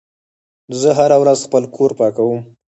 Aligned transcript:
زه 0.79 0.89
هره 0.97 1.17
ورځ 1.21 1.39
خپل 1.47 1.63
کور 1.75 1.91
پاکوم. 1.99 2.39